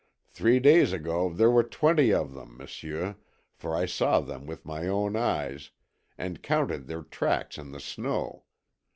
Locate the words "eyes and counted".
5.15-6.87